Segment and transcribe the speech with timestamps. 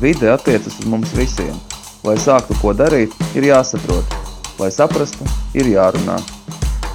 [0.00, 1.52] Vide attiecas uz mums visiem.
[2.08, 4.14] Lai sāktu ko darīt, ir jāsaprot.
[4.56, 6.14] Lai saprastu, ir jārunā.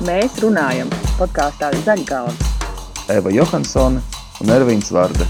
[0.08, 0.90] Mēs runājam
[1.20, 2.42] podkāstā Zaļgalvas.
[3.14, 4.02] Eva Johansone
[4.42, 5.30] un Ervīns Varde.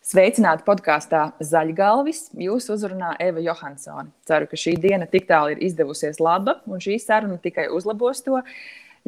[0.00, 2.30] Sveicināti podkāstā Zaļgalvis.
[2.48, 4.08] Jūs uzrunā Eva Johansone.
[4.24, 8.40] Ceru, ka šī diena tik tālu ir izdevusies laba, un šī saruna tikai uzlabos to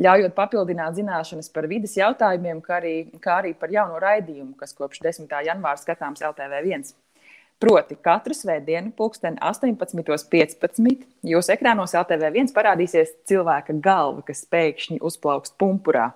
[0.00, 5.02] ļaujot papildināt zināšanas par vidas jautājumiem, kā arī, kā arī par jauno raidījumu, kas kopš
[5.04, 5.30] 10.
[5.46, 6.92] janvāra skatāms LTV1.
[7.62, 11.04] Proti, katru svētdienu, pulksten 18.15.
[11.24, 16.10] jūsu ekrānos LTV1 parādīsies cilvēka galva, kas pēkšņi uzplaukst pumpurā.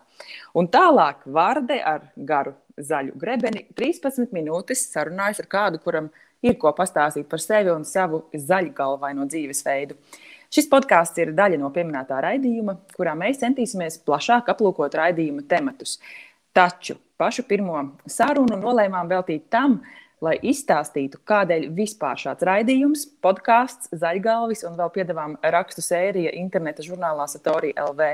[0.59, 6.11] Un tālāk vārde ar garu zaļu grebeni 13 minūtes sarunājas ar kādu, kuram
[6.43, 9.97] ir ko pastāstīt par sevi un savu zaļgalvaino dzīvesveidu.
[10.49, 15.99] Šis podkāsts ir daļa no pieminētā raidījuma, kurā mēs centīsimies plašāk aplūkot raidījuma tematus.
[16.57, 19.83] Taču pašu pirmo sarunu nolēmām veltīt tam,
[20.25, 27.29] lai izstāstītu, kādēļ vispār šāds raidījums, podkāsts, zaļgalvis un vēl piedāvām rakstu sērija interneta žurnālā
[27.31, 28.09] Satorija LV.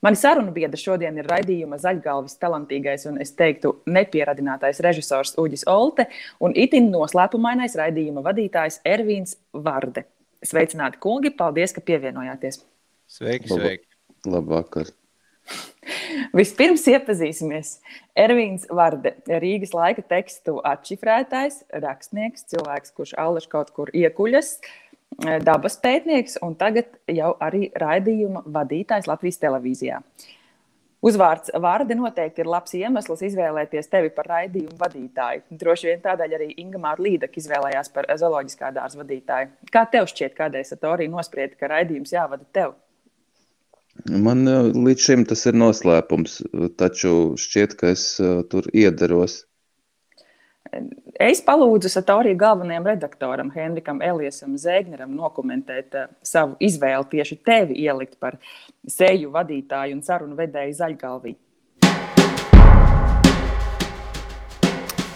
[0.00, 6.08] Mani sarunu biedri šodien ir raidījuma zaļgalvis talantīgais un, es teiktu, nepieradinātais režisors Uģis Olte
[6.40, 10.06] un itin noslēpumainais raidījuma vadītājs Ervīns Varde.
[10.40, 11.28] Sveicināti, kungi!
[11.36, 12.62] Paldies, ka pievienojāties!
[13.12, 13.84] Sveiki, sveiki!
[14.24, 14.88] Labvakar!
[16.38, 17.74] Vispirms iepazīsimies.
[18.16, 24.54] Ervīns Varde, Rīgas laika tekstu atšifrētājs, rakstnieks, cilvēks, kurš allaž kaut kur iekuļas,
[25.44, 30.00] dabas pētnieks un tagad jau arī raidījuma vadītājs Latvijas televīzijā.
[31.00, 35.46] Uzvārds Vārde noteikti ir labs iemesls izvēlēties tevi par raidījumu vadītāju.
[35.62, 39.48] Droši vien tādēļ arī Inga Mārta Līdaka izvēlējās par zooloģiskā dārza vadītāju.
[39.72, 42.76] Kā tev šķiet, kādēļ Satorija nosprieda, ka raidījums jāvada tev?
[44.08, 46.36] Man eh, līdz šim tas ir noslēpums,
[46.80, 49.46] taču šķiet, ka es eh, tur iederos.
[51.20, 58.20] Es palūdzu Satorija galvenajam redaktoram, Henrikam Eliasam Zēgneram, nokomentēt uh, savu izvēli tieši tevi ielikt
[58.22, 58.38] par
[58.86, 61.34] seju vadītāju un sarunu vedēju zaļgalvī.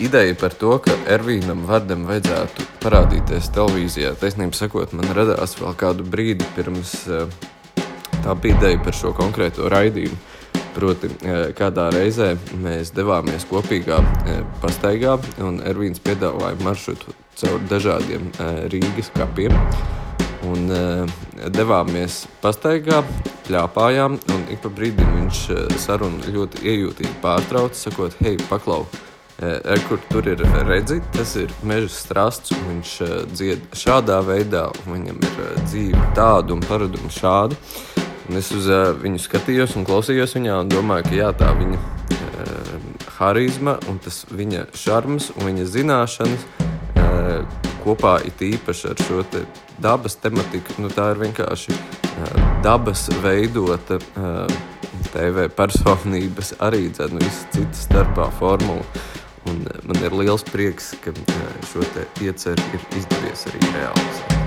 [0.03, 6.05] Ideja par to, ka Ervīnam Vardam vajadzētu parādīties televīzijā, taisnība sakot, man radās vēl kādu
[6.11, 7.31] brīdi pirms uh,
[8.25, 10.34] tā bija ideja par šo konkrēto raidījumu.
[10.75, 15.15] Proti, e, kādā reizē mēs devāmies kopīgā e, pastaigā,
[15.47, 19.55] un Ervīns piedāvāja maršrutu caur dažādiem e, Rīgas kapiem.
[20.45, 20.67] Un
[21.57, 22.99] devāmies pastaigā,
[23.47, 25.41] plāpājām, un ik pa brīdim viņš
[25.81, 28.83] sarunu ļoti iejūtīgi pārtrauca, sakot, hei, paklau!
[29.41, 32.53] Er, kur tur ir redzams, tas ir meža strasts.
[32.69, 32.93] Viņš
[33.33, 37.59] dzied šādā veidā, viņam ir dzīve tāda un paradumi šādi.
[38.29, 41.77] Un es uz uh, viņu skatījos un klausījos viņā un domāju, ka jā, tā viņa
[41.77, 42.77] uh,
[43.19, 47.43] harizma un tas viņa šarms un viņa zināšanas uh,
[47.85, 49.45] kopā it īpaši ar šo te
[49.83, 54.47] dabas tematiku, nu, tā ir vienkārši uh, dabas veidota uh,
[55.13, 58.87] TV personības arī dzēnu visu citu starpā formulu.
[59.51, 61.13] Un man ir liels prieks, ka
[61.69, 61.85] šo
[62.25, 64.44] ieceru ir izdevies arī realizēt.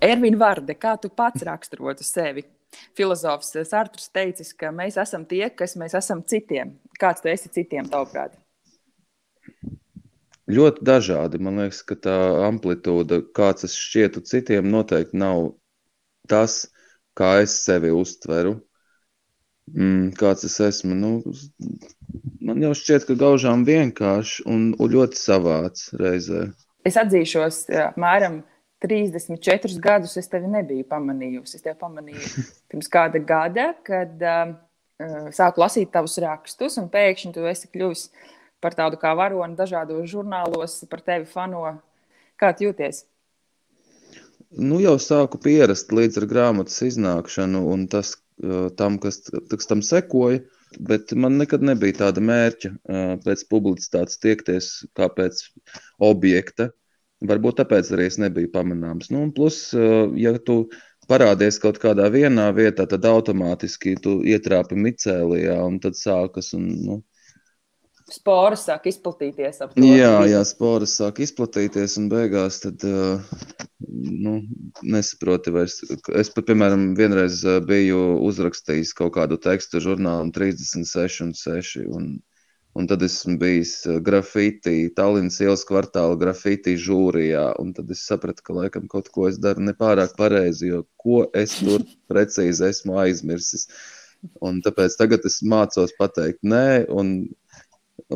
[0.00, 2.46] Ervīna Vārde, kā tu pats raksturotu sevi?
[2.96, 6.76] Filozofs Sārtrs teicis, ka mēs esam tie, kas mēs esam citiem.
[7.00, 8.38] Kāds tu esi citiem, tavuprāt?
[10.50, 11.40] Ļoti dažādi.
[11.42, 12.16] Man liekas, ka tā
[12.46, 15.52] amplitūda, kāds es šķietu citiem, noteikti nav
[16.30, 16.62] tas,
[17.18, 18.56] kā es sevi uztveru.
[19.70, 20.96] Mm, kāds es esmu?
[20.96, 21.10] Nu,
[22.42, 26.48] man jau šķiet, ka gaužām vienkārši un, un ļoti savāds reizē.
[26.88, 28.40] Es atzīšos, apmēram
[28.80, 31.58] 34 gadus es tevi nebiju pamanījusi.
[31.58, 34.54] Es tevi pamanīju pirms kāda gada, kad uh,
[35.36, 38.08] sāku lasīt tavus rakstus, un pēkšņi tu esi kļuvis
[38.60, 41.64] par tādu kā varoni dažādos žurnālos, par tevi fano.
[42.40, 43.04] Kā tu jūties?
[44.56, 49.84] Nu, jau sāku pierast līdz ar grāmatas iznākšanu un tas, uh, tam, kas tas tam
[49.84, 50.40] sekoja.
[50.78, 55.42] Bet man nekad nebija tāda mērķa uh, pēc publicitātes tiekties kā pēc
[56.06, 56.70] objekta.
[57.20, 59.10] Varbūt tāpēc arī es nebiju pamanāms.
[59.12, 60.62] Nu, plus, eh, ja tu
[61.10, 66.54] parādies kaut kādā vienā vietā, tad automātiski tu ietrāpi micēlijā un tad sākas.
[66.56, 67.00] Un, nu,
[68.10, 69.60] Sporas sāk izplatīties.
[69.78, 73.22] Jā, jā, sporas sāk izplatīties un beigās tad, uh,
[73.86, 74.40] nu,
[74.82, 75.76] nesaproti vairs.
[76.18, 82.10] Es pat, piemēram, vienreiz eh, biju uzrakstījis kaut kādu tekstu žurnālam 36 un 6 un
[82.80, 87.42] Un tad esmu bijis eh, grafiti, Tallinas ielas kvartāla grafiti žūrijā.
[87.60, 91.58] Un tad es sapratu, ka laikam kaut ko es daru nepārāk pareizi, jo ko es
[91.58, 93.66] tur precīzi esmu aizmirsis.
[94.48, 97.12] Un tāpēc tagad es mācos pateikt nē, un,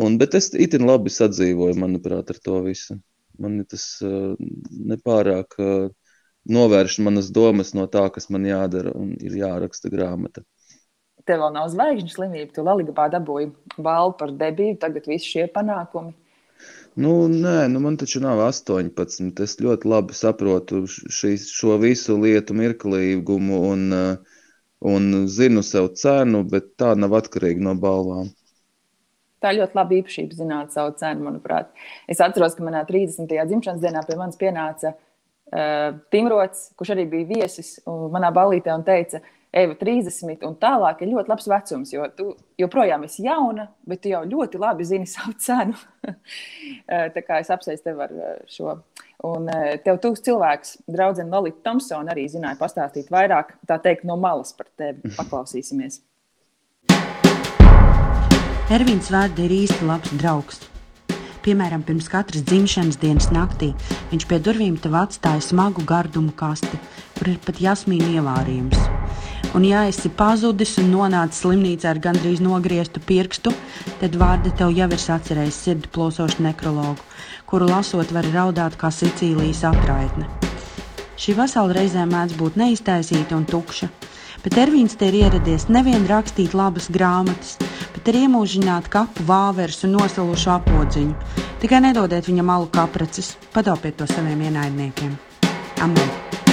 [0.06, 2.96] un, bet es itin labi sadzīvoju, manuprāt, ar to visu.
[3.44, 4.32] Man tas uh,
[4.94, 5.88] nepārāk uh,
[6.56, 10.44] novērš manas domas no tā, kas man jādara un ir jāraksta grāmata.
[11.24, 13.48] Tev vēl nav zvaigžņu slimība, tu Latvijā dabūji
[13.80, 16.12] balvu par debiju, tagad visi šie panākumi.
[16.94, 19.40] Nu, nē, nu man taču nav 18.
[19.42, 23.88] Es ļoti labi saprotu šīs, šo visu lietu mirklīgumu un,
[24.92, 28.30] un zinu sev cenu, bet tā nav atkarīga no balvām.
[29.42, 31.72] Tā ir ļoti laba īpašība zināt savu cenu, manuprāt.
[32.08, 33.26] Es atceros, ka manā 30.
[33.26, 39.20] dzimšanas dienā pie manis pienāca uh, Timrots, kurš arī bija viesis manā balītē un teica,
[39.54, 44.10] Eva 30 un tālāk ir ļoti labs vecums, jo tu joprojām esi jauna, bet tu
[44.10, 45.78] jau ļoti labi zini savu cenu.
[46.84, 48.74] Eh, tā kā es apsveicu tevi ar eh, šo.
[49.24, 54.18] Un eh, tev tūs cilvēks, draudzene Lolita Thompsona, arī zināja pastāstīt vairāk, tā teikt, no
[54.20, 55.12] malas par tevi.
[55.16, 56.02] Paklausīsimies.
[58.74, 60.60] Ervīns Vārda ir īsti labs draugs.
[61.44, 63.72] Piemēram, pirms katras dzimšanas dienas naktī
[64.12, 66.80] viņš pie durvīm tev atstāja smagu gardumu kasti,
[67.16, 69.03] kur ir pat jasmīna ievārījums.
[69.54, 73.52] Un, ja esi pazudis un nonācis slimnīcā ar gandrīz nogrieztu pirkstu,
[74.00, 76.98] tad vārdi tev jau ir sacerējis sirdi plosošu nekrologu,
[77.46, 80.26] kuru lasot var raudāt kā Sicīlijas atraitne.
[81.14, 83.92] Šī vesela reizē mēdz būt neiztaisīta un tukša,
[84.42, 87.54] bet Ervīns te ir ieradies nevien rakstīt labas grāmatas,
[87.94, 91.14] bet arī iemūžināt kapu vāveres un nosalušu apodziņu.
[91.62, 95.14] Tikai nedodiet viņam malu kapreces, padaupiet to saviem ienaidniekiem.
[95.86, 96.43] Amen!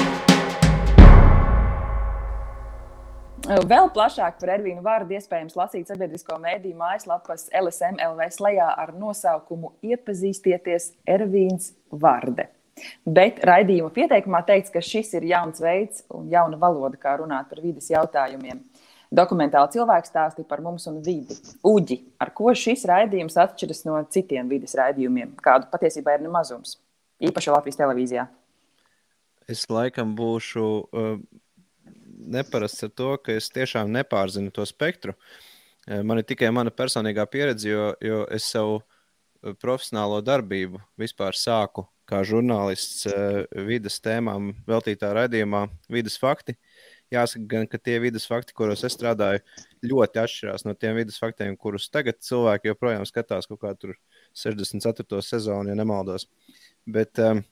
[3.41, 10.91] Vēl plašāk par Ervīnu vārdu iespējams lasīt sabiedrisko mēdīju mājaslapas LSMLV slēgā ar nosaukumu Iepazīstieties
[11.09, 12.51] Ervīns Vārde.
[13.05, 17.63] Bet raidījuma pieteikumā teikts, ka šis ir jauns veids un jauna valoda, kā runāt par
[17.65, 18.61] vidas jautājumiem.
[19.11, 21.35] Dokumentāli cilvēks stāstīja par mums un vidi.
[21.65, 26.77] Uģi, ar ko šis raidījums atšķiras no citiem vidas raidījumiem, kādu patiesībā ir nemazums,
[27.25, 28.29] īpaši Latvijas televīzijā?
[29.49, 31.15] Es laikam būšu uh,
[32.21, 35.15] neparasts ar to, ka es tiešām nepārzinu to spektru.
[35.87, 41.37] Eh, man ir tikai mana personīgā pieredze, jo, jo es savu eh, profesionālo darbību vispār
[41.37, 46.57] sāku kā žurnālists eh, vidas tēmām veltītā raidījumā Vides fakti.
[47.11, 49.41] Jāsaka, gan, ka tie vidas fakti, kuros es strādāju,
[49.83, 53.97] ļoti atšķirās no tiem vidas faktiem, kurus tagad cilvēki joprojām skatās kaut kā tur
[54.39, 55.19] 64.
[55.19, 56.29] sezonu, ja nemaldos.
[56.87, 57.43] Bet um,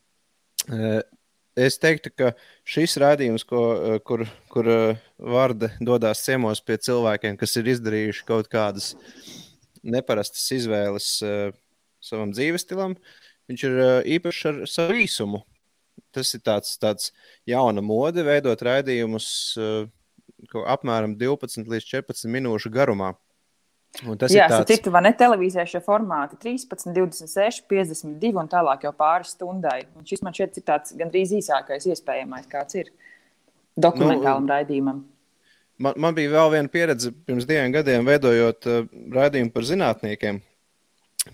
[1.60, 2.32] es teiktu, ka
[2.68, 8.26] šis rādījums, ko, eh, kur, kur eh, Vārda dodas ciemos pie cilvēkiem, kas ir izdarījuši
[8.28, 8.94] kaut kādas
[9.80, 11.54] neparastas izvēles uh,
[12.04, 12.98] savam dzīves stilam,
[13.48, 13.78] viņš ir
[14.18, 15.40] īpašs ar savu īsumu.
[16.16, 17.14] Tas ir tāds, tāds
[17.48, 19.30] jauna mode, veidot raidījumus
[19.60, 19.88] uh,
[20.68, 23.14] apmēram 12 līdz 14 minūšu garumā.
[24.30, 24.70] Jā, tāds...
[24.70, 29.82] citu vai ne televīzijā šie formāti 13, 26, 52 un tālāk jau pāris stundai.
[29.98, 32.92] Un šis man šķiet tāds gandrīz īsākais iespējamais, kāds ir
[33.80, 35.02] dokumentālam nu, raidījumam.
[35.80, 40.42] Man, man bija vēl viena pieredze pirms diviem gadiem, veidojot uh, raidījumu par zinātniekiem.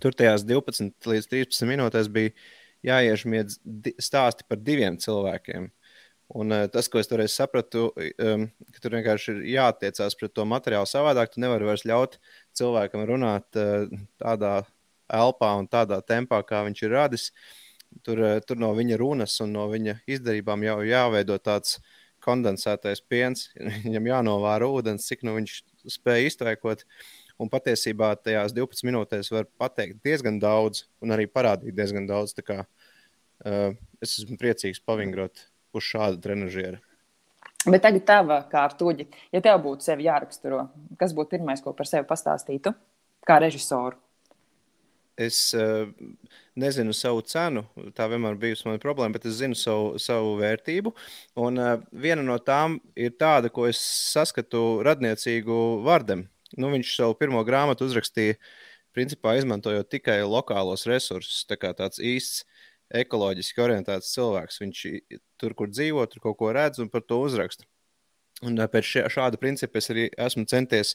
[0.01, 2.33] Tur tajās 12 līdz 13 minūtēs bija
[2.85, 3.59] jāiešmiedz
[4.01, 5.69] stāsti par diviem cilvēkiem.
[6.33, 7.92] Un, uh, tas, ko es toreiz sapratu,
[8.25, 11.29] um, ka tur vienkārši ir jāattiecās pret to materiālu savādāk.
[11.36, 12.17] Tu nevari vairs ļaut
[12.58, 13.86] cilvēkam runāt uh,
[14.22, 14.55] tādā
[15.13, 17.27] elpā un tādā tempā, kā viņš ir radis.
[18.01, 21.77] Tur, uh, tur no viņa runas un no viņa izdarībām jau jāveido tāds
[22.25, 23.51] kondensētais piens.
[23.86, 25.62] Viņam jānovēro ūdens, cik nu viņš
[26.00, 26.88] spēja iztvēkot.
[27.38, 32.34] Un patiesībā tajās 12 minūtēs var pateikt diezgan daudz un arī parādīt diezgan daudz.
[32.41, 36.82] Kā, uh, es esmu priecīgs pavingrot uz šāda trenižiera.
[37.65, 40.67] Bet tagad tava kārtuģi, ja tev būtu sevi jāraksturo,
[41.01, 42.75] kas būtu pirmais, ko par sevi pastāstītu,
[43.25, 43.98] kā režisoru?
[45.15, 45.88] Es uh,
[46.60, 47.63] nezinu savu cenu,
[47.96, 50.91] tā vienmēr bijusi mana problēma, bet es zinu savu, savu vērtību.
[51.39, 53.79] Un uh, viena no tām ir tāda, ko es
[54.12, 56.25] saskatu radniecīgu vārdam.
[56.60, 58.36] Nu, viņš savu pirmo grāmatu uzrakstīja,
[58.96, 61.46] principā izmantojot tikai lokālos resursus.
[61.48, 62.44] Tā kā tāds īsts
[62.94, 64.60] ekoloģiski orientēts cilvēks.
[64.62, 64.82] Viņš
[65.42, 67.65] tur, kur dzīvo, tur kaut ko redz un par to uzraksta.
[68.46, 70.94] Un pēc šāda principa es arī esmu centies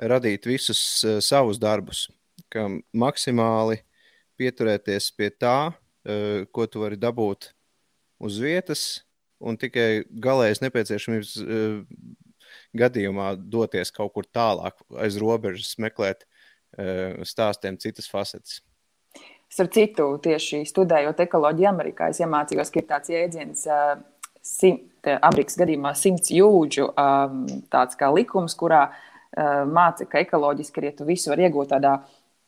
[0.00, 2.06] radīt visus uh, savus darbus,
[2.52, 2.64] kā
[2.96, 3.82] maksimāli
[4.40, 7.50] pieturēties pie tā, uh, ko tu vari dabūt
[8.20, 9.04] uz vietas,
[9.40, 11.84] un tikai galējas nepieciešamības uh,
[12.80, 16.26] gadījumā doties kaut kur tālāk aiz robežas, meklēt
[17.26, 18.60] stāstiem citas facetes.
[19.50, 23.96] Starp citu, tieši studējot ekoloģiju Amerikā, es iemācījos, ka ir tāds jēdziens uh,
[25.26, 26.86] Amerikas gadījumā simts jūdžu
[27.72, 31.98] tāds kā likums, kurā uh, māca, ka ekoloģiski arī tu visu var iegūt tādā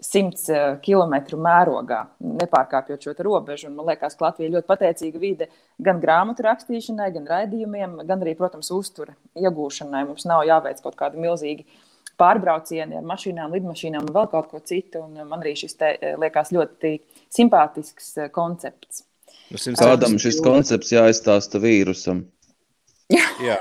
[0.02, 2.00] 100 km mērogā,
[2.40, 3.68] nepārkāpjot šo robežu.
[3.68, 5.48] Un, man liekas, ka Latvija ir ļoti pateicīga vide
[5.82, 10.02] gan grāmatu rakstīšanai, gan raidījumiem, gan arī, protams, uztura iegūšanai.
[10.08, 11.91] Mums nav jāveic kaut kādi milzīgi pārbraucieni
[12.26, 15.06] ar mašīnām, lidmašīnām un vēl kaut ko citu.
[15.06, 16.96] Un man arī šis te liekas ļoti
[17.32, 19.04] simpātisks koncepts.
[19.52, 22.24] Nu, Kādam šis koncepts jāizstāsta vīrusam?
[23.12, 23.58] Jā.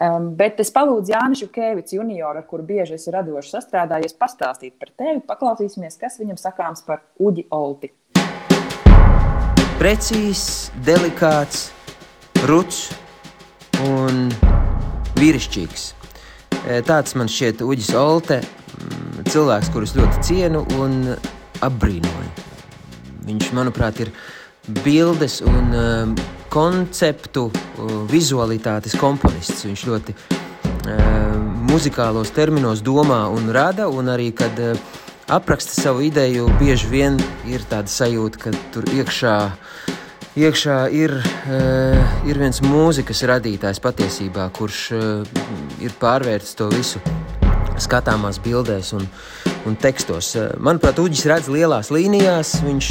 [0.00, 4.94] Um, bet es palūdzu Jānis Kēvics, junioru, ar kuru bieži esmu radoši sastrādājies, pastāstīt par
[4.96, 5.20] tevi.
[5.28, 7.92] Paklausīsimies, kas viņam sakāms par Uģi Olti.
[9.80, 11.68] Precīzs, delikāts,
[12.48, 12.86] ruds
[13.90, 14.28] un
[15.20, 15.99] vīrišķīgs.
[16.86, 21.14] Tāds man šķiet Uģis Olte, mm, cilvēks, kurus ļoti cienu un
[21.64, 22.30] apbrīnoju.
[23.28, 24.12] Viņš, manuprāt, ir
[24.84, 26.16] bildes un
[26.50, 27.48] konceptu
[28.10, 29.64] vizualitātes komponists.
[29.68, 30.16] Viņš ļoti
[31.70, 34.58] muzikālos terminos domā un rada, un arī, kad
[35.30, 39.36] apraksta savu ideju, bieži vien ir tāda sajūta, ka tur iekšā,
[40.38, 45.44] iekšā ir, uh, ir viens mūzikas radītājs patiesībā, kurš uh,
[45.82, 47.02] ir pārvērtis to visu
[47.80, 49.06] skatāmās bildēs un,
[49.66, 50.34] un tekstos.
[50.60, 52.90] Manuprāt, Uģis redz lielās līnijās, viņš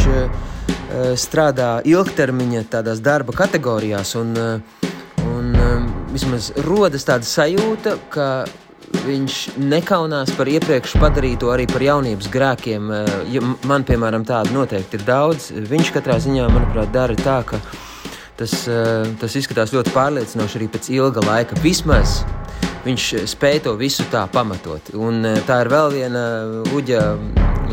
[0.89, 4.87] Eh, strādā ilgtermiņa tādās darba kategorijās, un, eh,
[5.21, 8.29] un eh, vismaz rodas tāda sajūta, ka
[9.05, 12.91] viņš nekaunās par iepriekš padarīto arī par jaunības grēkiem.
[13.33, 15.51] Ja man, piemēram, tāda noteikti ir daudz.
[15.69, 17.61] Viņš katrā ziņā, manuprāt, dara tā, ka
[18.39, 18.55] tas,
[19.21, 21.59] tas izskatās ļoti pārliecinoši arī pēc ilga laika.
[21.63, 22.21] Vismaz
[22.85, 24.93] viņš spēja to visu tā pamatot.
[24.97, 26.23] Un tā ir vēl viena
[26.75, 27.03] uģa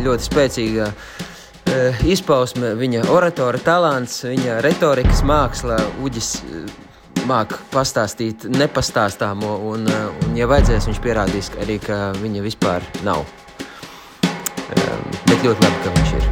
[0.03, 0.91] ļoti spēcīga
[1.67, 6.69] Eh, izpausme, viņa oratora talants, viņa retorikas māksla, Uģis eh,
[7.27, 13.23] māca pastāstīt nepastāstāmo, un, eh, un, ja vajadzēs, viņš pierādīs arī, ka viņa vispār nav.
[15.27, 16.27] Bet ļoti labi, ka viņš ir.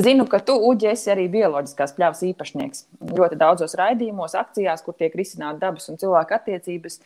[0.00, 2.84] Zinu, ka tu, Uģi, esi arī bioloģiskās pļavas īpašnieks.
[3.16, 7.00] Ļoti daudzos raidījumos, akcijās, kur tiek risināta dabas un cilvēka attiecības,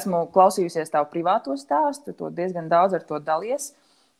[0.00, 3.72] esmu klausījusies tavu privāto stāstu, tu diezgan daudz ar to dalies.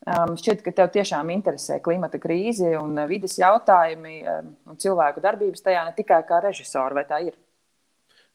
[0.09, 5.61] Um, šķiet, ka tev tiešām interesē klimata krīze un vidas jautājumi um, un cilvēku darbības
[5.64, 7.37] tajā ne tikai kā režisoru, vai tā ir?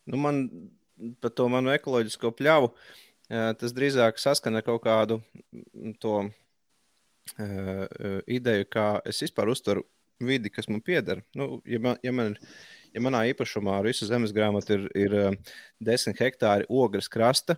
[0.05, 0.45] Nu, man
[1.19, 2.71] par to manu ekoloģisko pļavu
[3.27, 5.17] tas drīzāk saskana kaut kādu
[6.01, 6.13] to
[7.39, 9.85] uh, ideju, kā es vispār uztveru
[10.21, 11.23] vidi, kas man pieder.
[11.35, 12.35] Nu, ja, man, ja, man,
[12.93, 15.17] ja manā īpašumā ar visu zemes grāmatu ir, ir
[15.83, 17.57] desmit hektāri ogres krasta,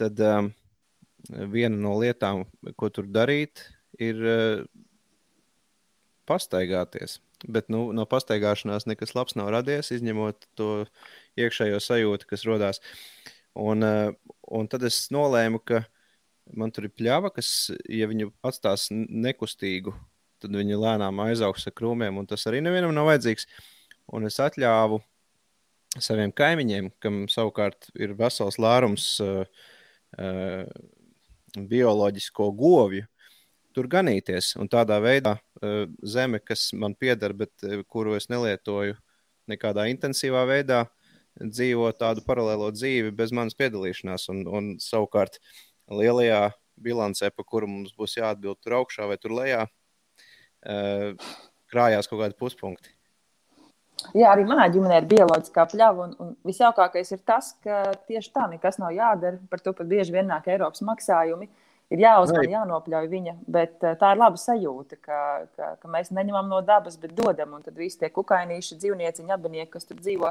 [0.00, 0.52] tad um,
[1.52, 2.46] viena no lietām,
[2.78, 3.66] ko tur darīt,
[4.00, 4.64] ir uh,
[6.28, 7.18] pastaigāties.
[7.42, 10.84] Bet nu, no pastaigāšanās nekas labs nav radies, izņemot to
[11.40, 12.82] iekšējo sajūtu, kas radās.
[13.58, 14.14] Un, uh,
[14.46, 15.82] un tad es nolēmu, ka
[16.56, 19.94] man tur ir pļava, kas, ja viņu atstās nekustīgu,
[20.42, 23.48] tad viņa lēnām aizaugs ar krūmiem, un tas arī nevienam nav vajadzīgs.
[24.12, 25.00] Un es atļāvu
[26.02, 29.44] saviem kaimiņiem, kam savukārt ir vesels lārums uh,
[30.18, 30.64] uh,
[31.56, 33.06] bioloģisko govju,
[33.74, 34.52] tur ganīties.
[34.60, 38.96] Un tādā veidā uh, zeme, kas man pieder, bet uh, kuru es nelietoju
[39.50, 40.84] nekādā intensīvā veidā,
[41.40, 44.28] dzīvo tādu paralēlo dzīvi bez manas piedalīšanās.
[44.32, 45.40] Un, un savukārt
[45.90, 46.50] lielajā
[46.82, 51.30] bilancē, pa kuru mums būs jāatbild tur augšā vai tur lejā, uh,
[51.72, 52.92] krājās kaut kādi puspunkti.
[54.16, 56.06] Jā, arī manā ģimenē ir bioloģiskā pļava.
[56.08, 59.38] Un, un visjaukākais ir tas, ka tieši tā nekas nav jādara.
[59.50, 61.48] Par to pat bieži vien nāk Eiropas maksājumi.
[61.92, 65.18] Ir jāuzmanā, jānopļauj viņa, bet uh, tā ir laba sajūta, ka,
[65.58, 67.58] ka, ka mēs neņemam no dabas, bet dodam.
[67.58, 70.30] Un tad visi tie kukainīši, dzīvnieciņi, abinieki, kas tur dzīvo,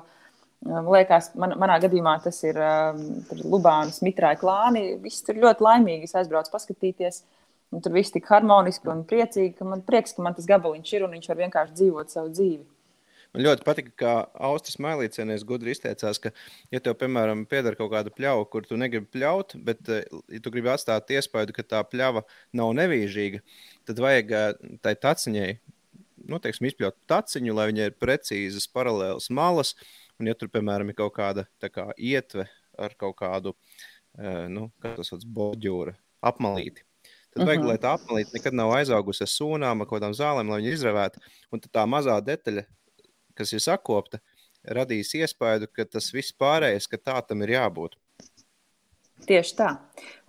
[0.66, 3.04] um, liekas, man, manā gadījumā tas ir um,
[3.44, 4.96] Lubānas, Mitrāja klāni.
[5.04, 7.22] Visi tur ļoti laimīgi aizbrauc paskatīties.
[7.72, 11.06] Un tur viss tik harmoniski un priecīgi, ka man prieks, ka man tas gabaliņš ir
[11.06, 12.66] un viņš var vienkārši dzīvot savu dzīvi.
[13.32, 16.34] Man ļoti patika, kā Austris Mailīcienēs gudri izteicās, ka,
[16.74, 20.04] ja tev, piemēram, pieder kaut kāda pļauja, kur tu negribi pļaut, bet, eh,
[20.36, 22.26] ja tu gribi atstāt iespēju, ka tā pļava
[22.60, 23.40] nav nevīžīga,
[23.88, 25.48] tad vajag eh, tai taciņai,
[26.28, 29.78] nu, teiksim, izpļaut taciņu, lai viņai ir precīzas paralēlas malas,
[30.20, 33.56] un ja tur, piemēram, ir kaut kāda kā, ietve ar kaut kādu,
[34.20, 36.84] eh, nu, kā tas sauc, boģūra, apmalīti.
[37.32, 37.72] Tad vajag, uh -huh.
[37.72, 41.22] lai tā apmalīte nekad nav aizaugusi ar sūnām, ar kaut kādām zālēm, lai viņa izravētu.
[41.56, 42.68] Un tā mazā detaļa
[43.36, 44.22] kas ir sakopta,
[44.78, 47.98] radīs iespēju, ka tas viss pārējais, ka tā tam ir jābūt.
[49.28, 49.70] Tieši tā.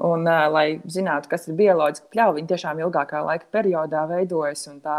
[0.05, 4.67] Un, uh, lai zinātu, kas ir bioloģiski pļauja, viņi tiešām ilgākā laika periodā veidojas.
[4.85, 4.99] Tā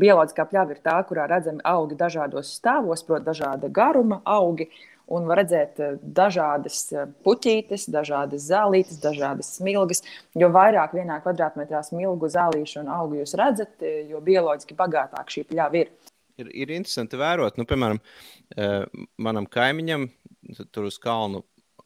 [0.00, 4.70] bioloģiskā pļava ir tā, kurā redzami augi dažādos stāvos, proti, dažāda garuma augi.
[5.12, 5.76] Un var redzēt
[6.16, 6.86] dažādas
[7.26, 10.00] puķītes, dažādas zālītes, dažādas smilgas.
[10.32, 15.82] Jo vairāk vienā kvadrātmetrā smilgu, zālīšu un augu jūs redzat, jo bioloģiski bagātāk šī pļava
[15.82, 15.92] ir.
[16.40, 18.00] Ir, ir interesanti vērot, nu, piemēram,
[19.22, 20.08] manam kaimiņam,
[20.74, 21.44] tur uz kalnu,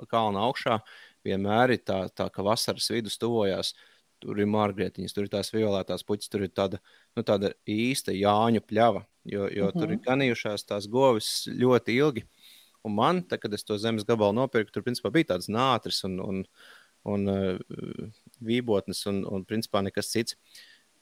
[0.08, 0.78] kalna augšā,
[1.26, 3.74] vienmēr ir tā, tā ka vasaras vidus tuvojās.
[4.18, 6.80] Tur ir margrietiņas, tur ir tās violetās puķis, tur ir tāda,
[7.14, 9.78] nu, tāda īsta Jāņu pļava, jo, jo mm -hmm.
[9.78, 12.24] tur ir ganījušās tās govis ļoti ilgi.
[12.82, 16.18] Un man, tā, kad es to zemes gabalu nopirku, tur principā bija tāds nātris un,
[16.24, 16.42] un,
[17.04, 20.36] un uh, vībotnes un, un principā nekas cits.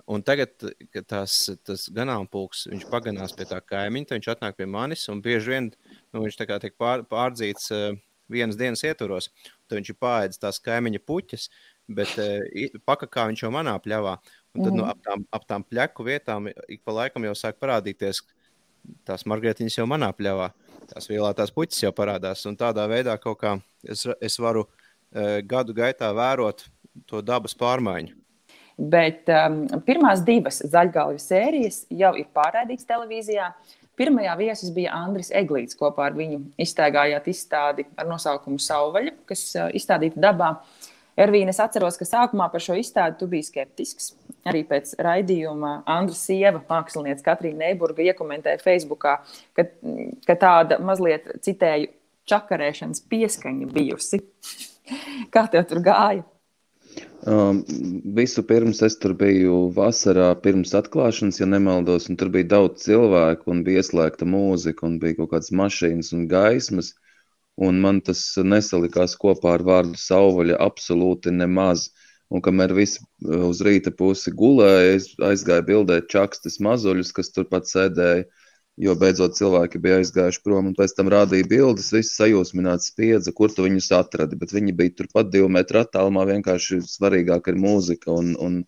[0.07, 0.53] Un tagad,
[0.95, 1.37] kad tās,
[1.67, 5.71] tas ganāmpulks, viņš paganās pie tā kaimiņa, viņš atnāk pie manis un bieži vien
[6.15, 7.97] nu, viņš tiek pār, pārdzīts uh,
[8.31, 9.33] vienas dienas ietvaros.
[9.67, 11.49] Tad viņš ir pārēdis tās kaimiņa puķes,
[11.99, 14.15] bet uh, pakakā viņš jau manā pļavā.
[14.55, 14.79] Un tad mm.
[14.79, 18.23] nu, ap, tām, ap tām pleku vietām ik pa laikam jau sāk parādīties
[19.07, 20.53] tās margarietiņas jau manā pļavā.
[20.93, 22.45] Tās vielētās puķis jau parādās.
[22.47, 26.63] Un tādā veidā kaut kā es, es varu uh, gadu gaitā vērot
[27.11, 28.15] to dabas pārmaiņu.
[28.77, 33.49] Bet um, pirmās divas zaļgalvju sērijas jau ir pārraidītas televīzijā.
[33.97, 35.79] Pirmajā viesis bija Andris Eglīts.
[35.79, 40.51] Kopā ar viņu iztaigājāt izstādi ar nosaukumu Sauvaļa, kas uh, izstādīta dabā.
[41.17, 44.11] Ervīna, es atceros, ka sākumā par šo izstādi tu biji skeptisks.
[44.47, 49.17] Arī pēc raidījuma Andra sieva, mākslinieca Katrīna Neiburga, iekomentēja Facebookā,
[49.57, 49.65] ka,
[50.29, 51.89] ka tāda mazliet citēju
[52.29, 54.21] čakarēšanas pieskaņa bijusi.
[55.35, 56.27] Kā tev tur gāja?
[57.27, 57.65] Um,
[58.15, 63.51] visu pirms es tur biju vasarā, pirms atklāšanas, ja nemaldos, un tur bija daudz cilvēku,
[63.51, 66.93] un bija ieslēgta mūzika, un bija kaut kādas mašīnas un gaismas,
[67.59, 71.89] un man tas nesalikās kopā ar vārdu sauvaļa absolūti nemaz.
[72.31, 77.71] Un kamēr visi uh, uz rīta pusi gulēja, es aizgāju bildēt čakstas mazuļus, kas turpat
[77.71, 78.27] sēdēja
[78.77, 83.53] jo beidzot cilvēki bija aizgājuši prom, un pēc tam rādīja bildes, visi sajūsmināti spiedza, kur
[83.53, 88.35] tu viņus atradi, bet viņi bija turpat divu metru attālumā, vienkārši svarīgāk ir mūzika un,
[88.37, 88.61] un,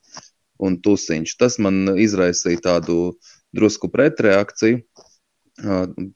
[0.65, 1.37] un tusiņš.
[1.41, 2.99] Tas man izraisīja tādu
[3.57, 4.81] drusku pretreakciju.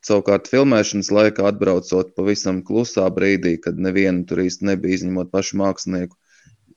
[0.06, 6.16] Savukārt, filmēšanas laikā atbraucot pavisam klusā brīdī, kad nevienu tur īsti nebija, izņemot pašu mākslinieku,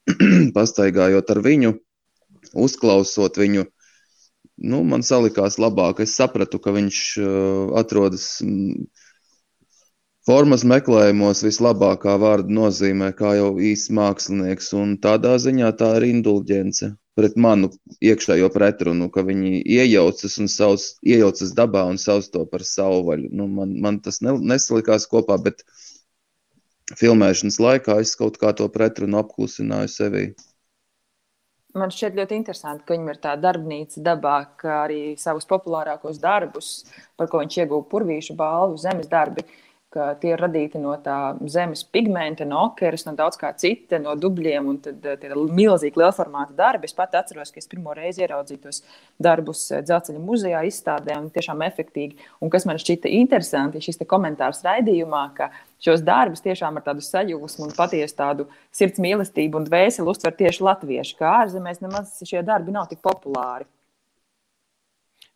[0.58, 1.76] pastaigājot ar viņu,
[2.66, 3.68] uzklausot viņu,
[4.58, 6.02] nu, man salikās labāk.
[6.06, 8.86] Es sapratu, ka viņš uh, atrodas mm,
[10.28, 14.72] formas meklējumos vislabākā vārda nozīmē, kā jau īsts mākslinieks.
[14.78, 17.70] Un tādā ziņā tā ir indulģence pret manu
[18.04, 23.32] iekšējo pretrunu, ka viņi iejaucas, sauc, iejaucas dabā un sauc to par savvaļu.
[23.32, 25.64] Nu, man, man tas ne, nesalikās kopā, bet
[27.00, 30.26] filmēšanas laikā es kaut kā to pretrunu apklusināju sevī
[31.80, 36.72] man šķiet ļoti interesanti, ka viņam ir tā darbnīca dabā, kā arī savus populārākos darbus,
[37.20, 39.46] par ko viņš ieguva purvīšu balvu, zemes darbi.
[39.96, 44.68] Tie ir radīti no tā zemes pigmenta, no okeras, no daudz kā cita, no dubļiem.
[44.84, 46.90] Tad tie ir milzīgi liela formāta darbi.
[46.90, 48.82] Es pat atceros, ka es pirmo reizi ieraudzīju tos
[49.22, 52.20] darbus eh, dzelzceļa muzejā, izstādē, un tiešām efektīgi.
[52.44, 55.52] Un kas man šķita interesanti, šis komentārs raidījumā, ka
[55.86, 60.68] šos darbus tiešām ar tādu sajūsmu un patiesu tādu sirds mīlestību un dvēseli uztver tieši
[60.68, 63.68] latvieši, kā ārzemēs nemaz šie darbi nav tik populāri.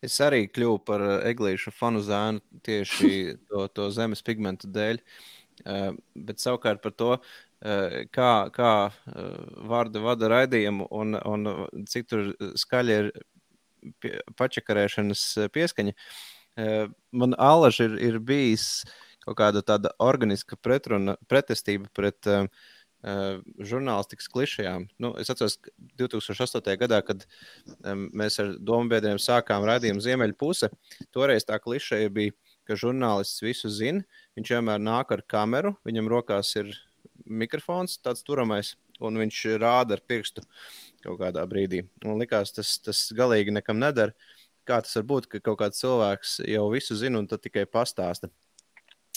[0.06, 3.12] Es arī kļuvu par eh, eglīšu fanu zēnu tieši
[3.50, 5.04] to, to zemes pigmentu dēļ.
[5.60, 9.34] Uh, bet savukārt par to, uh, kā, kā uh,
[9.68, 11.50] vārda vada raidījumu un, un
[11.92, 12.30] cik tur
[12.62, 13.10] skaļi ir
[14.00, 15.96] pie, pačakarēšanas pieskaņa.
[17.16, 18.64] Man alaži ir, ir bijis
[19.24, 22.48] kaut kāda tāda organiska pretruna, pretestība pret uh,
[23.02, 24.90] žurnālistikas klišajām.
[25.00, 26.76] Nu, es atceros, ka 2008.
[26.82, 27.24] gadā, kad
[27.88, 30.68] um, mēs ar domu biedriem sākām raidījumu Ziemeļpuse,
[31.16, 32.36] toreiz tā klišeja bija,
[32.68, 34.04] ka žurnālists visu zina,
[34.38, 36.76] viņš vienmēr nāk ar kameru, viņam rokās ir
[37.26, 40.44] mikrofons, tāds turamais, un viņš rāda ar pirkstu
[41.04, 41.86] kaut kādā brīdī.
[42.04, 44.14] Man liekas, tas, tas galīgi nekam nedara.
[44.68, 48.30] Kā tas var būt, ka kaut kāds cilvēks jau visu zina un tad tikai pastāsta?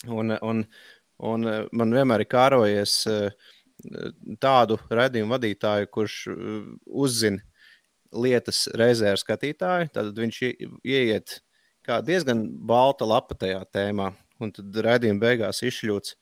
[0.09, 0.62] Un, un,
[1.23, 3.51] un eh, man vienmēr ir kārojies eh,
[4.42, 6.37] tādu raidījumu vadītāju, kurš eh,
[6.87, 7.42] uzzina
[8.12, 9.92] lietas reizē ar skatītāju.
[9.94, 10.42] Tad viņš
[10.85, 11.38] ieiet
[11.87, 16.16] kā diezgan balta lapa tajā tēmā, un tad raidījuma beigās izšļūts,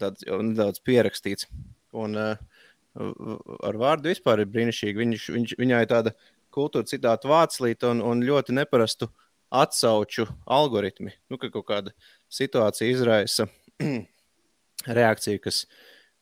[0.00, 1.48] tāds jau nedaudz pierakstīts.
[1.96, 5.02] Un, ar vārdu vispār ir brīnišķīgi.
[5.02, 6.12] Viņš, viņš, viņai tāda
[6.54, 9.10] kultūra citāta vāclīte un, un ļoti neparastu
[9.52, 11.14] atsauču algoritmi.
[11.30, 11.94] Nu, ka kaut kāda
[12.32, 13.48] situācija izraisa
[14.98, 15.64] reakciju, kas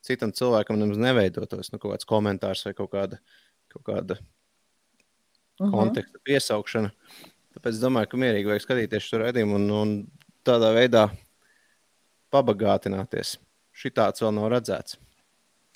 [0.04, 1.72] citam cilvēkam nemaz neveidotos.
[1.72, 3.20] Nu, kaut kāds komentārs vai kaut kāda,
[3.72, 5.68] kaut kāda uh mhm.
[5.68, 5.78] -huh.
[5.78, 6.90] konteksta piesaukšana.
[7.54, 9.90] Tāpēc es domāju, ka mierīgi vajag skatīties šo raidījumu un, un
[10.44, 11.08] tādā veidā
[12.34, 13.38] pabagātināties.
[13.74, 14.98] Šitāds vēl nav redzēts.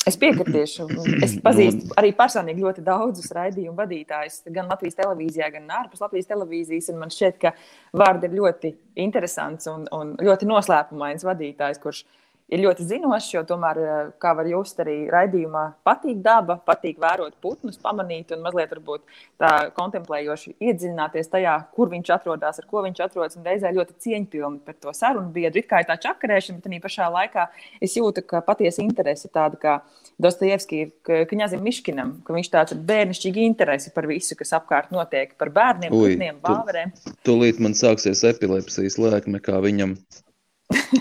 [0.06, 0.86] Es piekritīšu.
[1.24, 6.92] Es pazīstu arī personīgi ļoti daudzus raidījumu vadītājus, gan Latvijas televīzijā, gan ārpus Latvijas televīzijas.
[6.98, 7.52] Man šķiet, ka
[7.98, 8.72] Vārds ir ļoti
[9.04, 12.04] interesants un, un ļoti noslēpumains vadītājs, kurš
[12.48, 17.36] ir ļoti zinošs, jo tomēr, eh, kā var just arī raidījumā, patīk daba, patīk vērot
[17.42, 19.00] putnus, pamanīt un mazliet varbūt
[19.40, 23.36] tā kontemplējoši iedziļināties tajā, kur viņš atrodas, ar ko viņš atrodas.
[23.36, 25.58] Un reizē ļoti cieņpilni par to sarunu biedru.
[25.58, 27.48] It kā ir tā čakarēšana, bet arī pašā laikā
[27.80, 29.80] es jūtu, ka patiesa interese tāda kā
[30.18, 35.36] Dostojevski ir Kņazim Miškinam, ka viņš tāds ir bērnišķīgi interesi par visu, kas apkārt notiek,
[35.38, 36.90] par bērniem, Ui, putniem, vāverēm.
[37.22, 39.94] Tūlīt man sāksies epilepsijas lēkme, kā viņam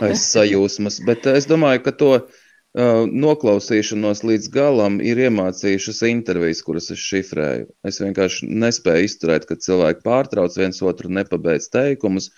[0.02, 1.02] aiz sajūsmas.
[1.08, 7.70] Bet es domāju, ka to uh, noklausīšanos līdz galam ir iemācījušas intervijas, kuras es šifrēju.
[7.88, 12.32] Es vienkārši nespēju izturēt, kad cilvēki pārtrauc viens otru, nepabeidz teikumus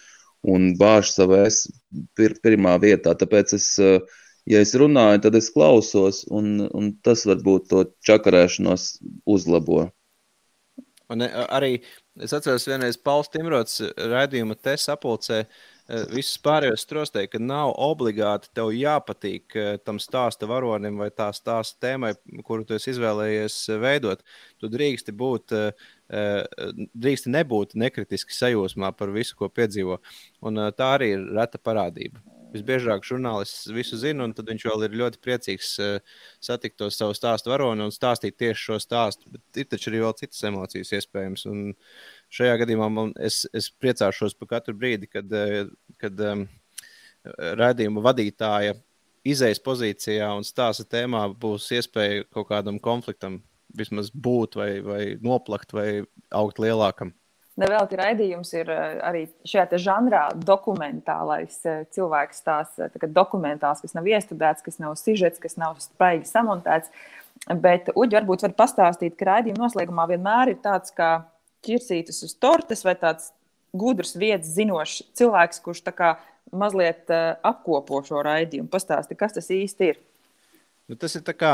[0.47, 1.65] un bāž savu es
[2.15, 3.15] pir pirmā vietā.
[3.17, 3.99] Tāpēc es, uh,
[4.49, 8.91] ja es runāju, tad es klausos, un, un tas varbūt to čakarēšanos
[9.29, 9.89] uzlabo.
[11.09, 11.79] Un arī
[12.21, 15.67] es atceros, vienreiz Pauls Timrots raidījuma te sapulcē uh,
[16.13, 21.88] visus pārējos trostēji, ka nav obligāti tev jāpatīk eh, tam stāsta varonim vai tā stāsta
[21.88, 22.13] tēmai,
[22.45, 24.25] kuru tu izvēlējies eh, veidot.
[24.60, 25.54] Tu drīksti būt,
[26.99, 30.02] drīksti nebūt nekritiski sajūsmā par visu, ko piedzīvo.
[30.45, 32.19] Un tā arī ir reta parādība.
[32.49, 35.75] Visbiežāk žurnālists visu zina, un viņš vēl ir ļoti priecīgs
[36.41, 39.29] satikt to savu stāstu varoni un stāstīt tieši šo stāstu.
[39.35, 41.45] Bet ir taču arī vēl citas emocijas iespējams.
[41.51, 41.75] Un,
[42.33, 45.69] šajā gadījumā man, es, es priecāšos par katru brīdi, kad, eh,
[46.01, 46.47] kad um,
[47.59, 48.75] redzējuma vadītāja
[49.27, 53.41] izējas pozīcijā un stāsta tēmā būs iespēja kaut kādam konfliktam
[53.77, 55.89] vismaz būt vai, vai noplakt vai
[56.33, 57.13] augt lielākam.
[57.60, 64.63] Nevelti raidījums ir eh, arī šajā žanrā dokumentālais eh, cilvēks stāsts, dokumentāls, kas nav iestudēts,
[64.65, 66.91] kas nav sižets, kas nav spraigi samontēts.
[67.50, 71.30] Bet Uģi varbūt var pastāstīt, ka raidījuma noslēgumā vienmēr ir tāds, ka
[71.65, 73.32] ķirsītas uz tortes vai tāds
[73.76, 76.13] gudrs, vietas zinošs cilvēks, kurš tā kā
[76.52, 78.67] mazliet apkopo šo raidījumu.
[78.72, 80.00] Pastāsti, kas tas īsti ir?
[80.89, 81.54] Nu, tas ir tā kā,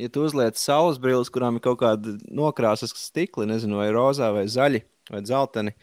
[0.00, 4.46] ja tu uzliec saules brilles, kurām ir kaut kāda nokrāsas stikli, nezinu, vai rozā, vai
[4.48, 5.74] zaļi, vai dzelteni.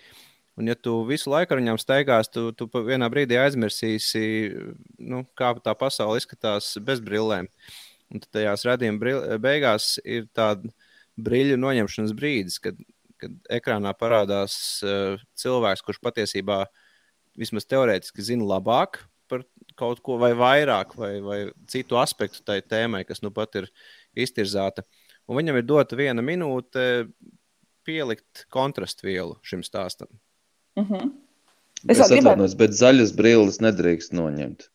[0.58, 4.24] Un, ja tu visu laiku ar viņiem staigās, tu, tu vienā brīdī aizmirsīsi,
[4.98, 7.50] nu, kā tā pasaule izskatās bez brillēm.
[8.10, 10.72] Un tad tajās redzējuma beigās ir tāda
[11.22, 12.80] brīļu noņemšanas brīdis, kad
[13.22, 16.64] kad ekrānā parādās uh, cilvēks, kurš patiesībā
[17.38, 19.44] vismaz teorētiski zina labāk par
[19.78, 23.68] kaut ko vai vairāk, vai, vai citu aspektu tai tēmai, kas nu pat ir
[24.18, 24.86] iztirzāta.
[25.28, 27.10] Un viņam ir dota viena minūte
[27.88, 30.12] pielikt kontrastu vielu šim stāstam.
[30.78, 31.14] Mm -hmm.
[31.88, 34.68] Es, es atvainojos, bet zaļas brilles nedrīkst noņemt.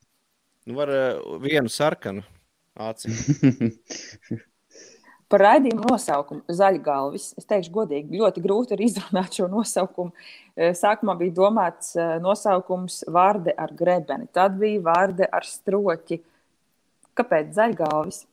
[0.66, 2.22] Nu, var uh, vienu sarkanu
[2.78, 3.10] aci.
[5.32, 7.30] Par raidījumu nosaukumu Zaļgalvis.
[7.40, 10.12] Es teikšu, godīgi, ļoti grūti ir izrunāt šo nosaukumu.
[10.52, 16.20] Eh, sākumā bija domāts eh, nosaukums Vārde ar grebeni, tad bija Vārde ar stroķi.
[17.16, 18.26] Kāpēc Zaļgalvis?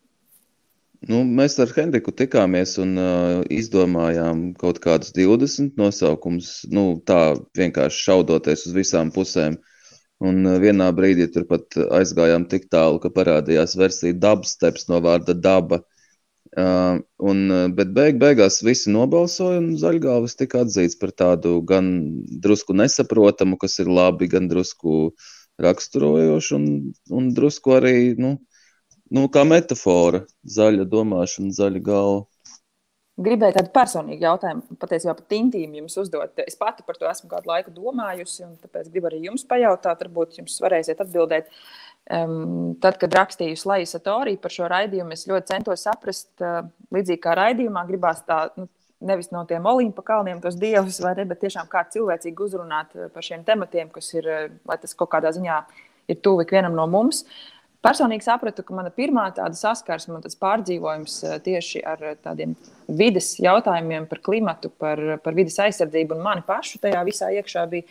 [1.08, 6.66] Nu, mēs ar Henriku tikāmies un uh, izdomājām kaut kādus 20 nosaukumus.
[6.76, 9.56] Nu, tā vienkārši šaudoties uz visām pusēm.
[10.20, 15.38] Un uh, vienā brīdī tur pat aizgājām tik tālu, ka parādījās versija dabsteps no vārda
[15.40, 15.80] daba.
[16.50, 21.94] Uh, un, bet beig, beigās visi nobalsoja, un zaļgāvis tika atzīts par tādu gan
[22.44, 25.14] drusku nesaprotamu, kas ir labi, gan drusku
[25.64, 26.70] raksturojošu, un,
[27.16, 28.36] un drusku arī, nu,
[29.16, 32.26] nu, kā metafora, zaļa domāšana, zaļa galva.
[33.20, 36.38] Gribēju tādu personīgu jautājumu, patiesībā pat intīmu jums uzdot.
[36.46, 40.40] Es pati par to esmu kādu laiku domājusi, un tāpēc gribu arī jums pajautāt, varbūt
[40.40, 41.50] jums varēsiet atbildēt.
[41.50, 46.64] Uh, Um, tad, kad rakstīju Slavu Satoriju par šo raidījumu, es ļoti centos saprast, uh,
[46.96, 48.66] līdzīgi kā raidījumā, gribās tā nu,
[49.06, 53.44] nevis no tiem olimpa kalniem tos dievus, ne, bet tiešām kā cilvēcīgi uzrunāt par šiem
[53.46, 54.26] tematiem, kas ir,
[54.66, 55.60] lai tas kaut kādā ziņā
[56.10, 57.22] ir tuvu ikvienam no mums.
[57.80, 61.14] Personīgi sapratu, ka mana pirmā tāda saskarsme un pārdzīvojums
[61.46, 62.58] tieši ar tādiem
[62.92, 67.88] vides jautājumiem par klimatu, par, par vides aizsardzību un mani pašu tajā visā iekšā bija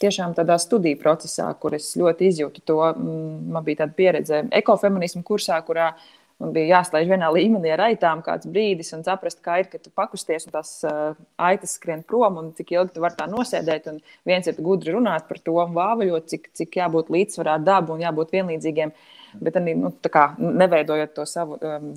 [0.00, 2.78] tiešām tādā studiju procesā, kur es ļoti izjūtu to.
[2.92, 5.94] Mm, man bija tāda pieredze ekofeminismu kursā, kurā
[6.40, 9.92] man bija jāslēdz vienā līmenī ar aitām kāds brīdis un saprast, kā ir, ka tu
[9.94, 13.90] pakusties un tās uh, aitas skrien prom un cik ilgi tu vari tā nosēdēt.
[13.92, 18.04] Un viens ir gudri runāt par to un vāvaļot, cik, cik jābūt līdzsvarā dabu un
[18.06, 18.94] jābūt vienlīdzīgiem.
[19.40, 21.92] Bet arī nu, kā, neveidojot to savu um,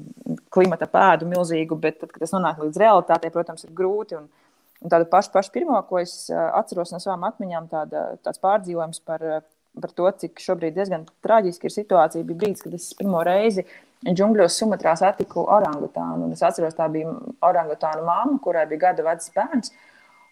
[0.53, 4.19] klimata pēdu milzīgu, bet tad, kad tas nonāk līdz realitātei, protams, ir grūti.
[4.19, 4.31] Un,
[4.83, 9.21] Un tādu pašu, pašu pirmo, ko es atceros no savām atmiņām, tāda, tāds pārdzīvojums par,
[9.79, 12.25] par to, cik šobrīd diezgan traģiski ir situācija.
[12.27, 13.63] Bija brīdis, kad es pirmo reizi
[14.09, 16.31] džungļos Sumatrā satiku orangutānu.
[16.35, 17.13] Es atceros, tā bija
[17.43, 19.73] orangutāna mamma, kurai bija gada vecs bērns.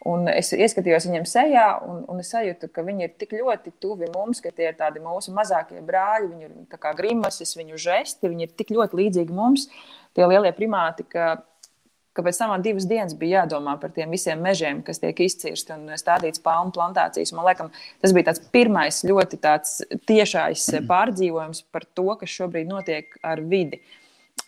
[0.10, 4.08] Un es ieskatījos viņam sejā, un, un es sajūtu, ka viņi ir tik ļoti tuvi
[4.10, 6.50] mums, ka tie ir tādi mūsu mazākie brāļi.
[6.74, 9.68] Kā grimases, viņu žesti, viņi ir tik ļoti līdzīgi mums,
[10.18, 11.36] tie lielie primāti, ka
[12.14, 15.94] ka pēc tam divas dienas bija jādomā par tiem visiem mežiem, kas tiek izcirsti un
[16.00, 17.32] stādīts palmu plantācijas.
[17.36, 17.72] Man liekas,
[18.04, 23.82] tas bija tāds pirmais ļoti tāds tiešais pārdzīvojums par to, kas šobrīd notiek ar vidi.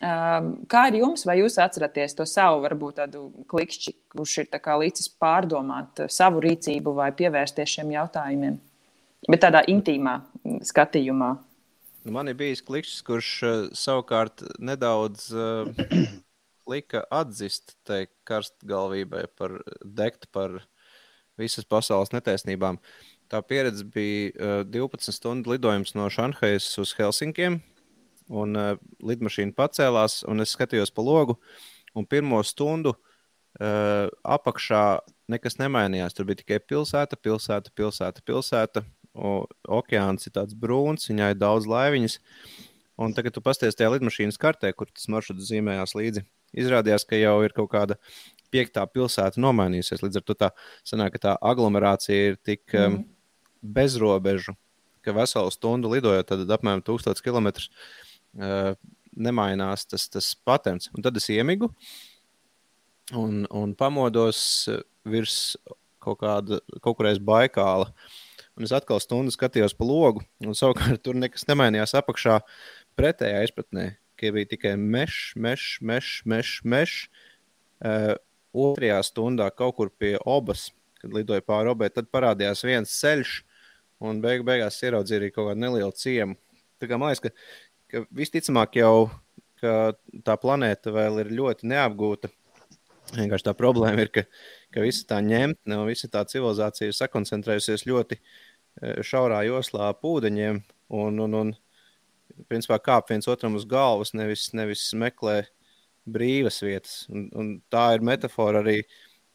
[0.03, 4.49] Um, kā ir jums, vai jūs atceraties to savu, varbūt tādu klikšķi, kurš ir
[4.81, 8.57] līdzis pārdomāt savu rīcību vai pievērsties šiem jautājumiem,
[9.29, 10.17] bet tādā intīmā
[10.67, 11.31] skatījumā?
[12.03, 15.29] Nu, man ir bijis klikšķis, kurš uh, savukārt nedaudz
[16.69, 20.61] lika atzīt tai karstgalvībai par degt par
[21.39, 22.79] visas pasaules netaisnībām.
[23.31, 27.61] Tā pieredze bija uh, 12 stundu lidojums no Šanhajas uz Helsinkiem,
[28.29, 31.39] un uh, lidmašīna pacēlās, un es skatījos pa logu,
[31.97, 34.83] un pirmo stundu uh, apakšā
[35.33, 36.15] nekas nemainījās.
[36.15, 38.85] Tur bija tikai pilsēta, pilsēta, pilsēta, pilsēta.
[39.13, 42.15] O, okeāns ir tāds brūns, viņai ir daudz laiviņas.
[43.03, 46.23] Un tagad, tu pasties tajā lidmašīnas kartē, kur tas maršruts zīmējās līdzi,
[46.53, 47.97] izrādījās, ka jau ir kaut kāda
[48.53, 50.03] piektā pilsēta nomainījusies.
[50.05, 50.49] Līdz ar to tā
[50.85, 52.97] sanāk, ka tā aglomerācija ir tik mm.
[52.99, 53.05] um,
[53.75, 54.55] bezrobežu,
[55.03, 58.73] ka veselu stundu lidojot, tad apmēram 1000 km uh,
[59.13, 60.91] nemainās tas, tas patents.
[60.93, 61.71] Un tad es iemigu
[63.19, 64.69] un, un pamodos
[65.09, 65.55] virs
[66.03, 67.89] kaut kāda, kaut kurais baikāla.
[68.53, 72.37] Un es atkal stundu skatījos pa logu, un savukārt tur nekas nemainījās apakšā
[72.99, 73.87] pretējā izpratnē
[74.23, 76.59] ka bija tikai mežs, mežs, mežs, mežs.
[76.63, 76.95] Meš.
[77.83, 78.13] Uh,
[78.53, 80.69] otrajā stundā kaut kur pie obas,
[81.01, 83.33] kad lidoja pāri obai, tad parādījās viens ceļš,
[84.05, 86.37] un beig beigās ieraudzīja arī kaut kādu nelielu ciemu.
[86.79, 87.33] Tā kā man liekas, ka,
[87.91, 89.09] ka visticamāk jau
[89.63, 89.95] ka
[90.27, 92.31] tā planēta vēl ir ļoti neapgūta.
[93.13, 94.23] Vienkārši tā problēma ir, ka,
[94.73, 98.19] ka visa tā ņemtne un visa tā civilizācija ir sakoncentrējusies ļoti
[99.05, 100.63] šaurā joslā pūdeņiem.
[100.93, 101.53] Un, un, un
[102.49, 105.43] principā kāp viens otram uz galvas, nevis, nevis meklē
[106.09, 107.03] brīvas vietas.
[107.11, 108.81] Un, un tā ir metāfora arī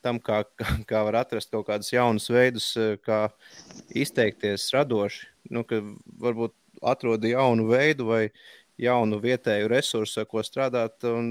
[0.05, 2.71] tam, kā, kā, kā var atrast kaut kādus jaunus veidus,
[3.05, 3.27] kā
[3.97, 5.27] izteikties radoši.
[5.55, 5.65] Nu,
[6.21, 8.23] varbūt atrod jaunu veidu vai
[8.79, 11.27] jaunu vietēju resursu, ko strādāt, un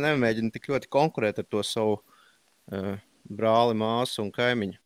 [0.00, 2.94] nemēģina tik ļoti konkurēt ar to savu uh,
[3.28, 4.78] brāli, māsu un kaimiņu.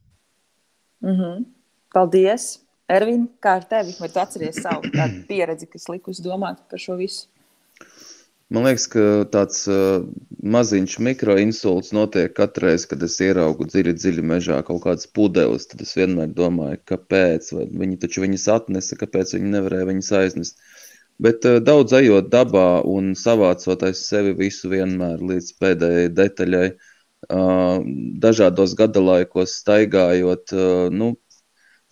[1.05, 1.47] Mm -hmm.
[1.95, 2.70] Paldies!
[2.91, 3.95] Ervīna, kā ar tevi?
[4.01, 4.91] Vai tu atceries savu
[5.29, 7.29] pieredzi, kas likus domāt par šo visu?
[8.51, 10.01] Man liekas, ka tāds uh,
[10.43, 15.69] maziņš mikroinsults notiek katru reizi, kad es ieraugu dziļi, dziļi mežā kaut kādas pudeles.
[15.71, 17.53] Tad es vienmēr domāju, kāpēc.
[17.71, 20.59] Viņi taču viņas atnesa, kāpēc viņi nevarēja viņas aiznest.
[21.23, 27.87] Bet uh, daudz ejot dabā un savācot aiz sevi visu vienmēr līdz pēdējai detaļai, uh,
[28.27, 31.13] dažādos gadalaikos staigājot, uh, nu,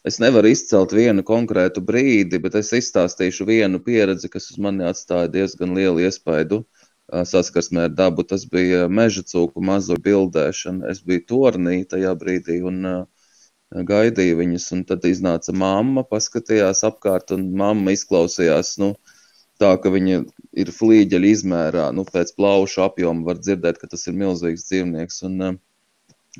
[0.08, 5.28] Es nevaru izcelt vienu konkrētu brīdi, bet es izstāstīšu vienu pieredzi, kas uz mani atstāja
[5.34, 6.62] diezgan lielu iespaidu
[7.32, 8.24] saskarsmē ar dabu.
[8.30, 10.88] Tas bija meža cūku mazu bildēšana.
[10.92, 12.86] Es biju tornī tajā brīdī un
[13.90, 18.94] gaidīju viņus, un tad iznāca mamma, paskatījās apkārt, un mamma izklausījās, nu,
[19.60, 20.22] tā, ka viņa
[20.64, 25.60] ir flīģeļa izmērā, nu, pēc plaušu apjoma var dzirdēt, ka tas ir milzīgs dzīvnieks, un,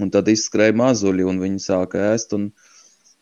[0.01, 2.68] un tad izskrēja mazuļi, un viņi sāka ēst, un, uh,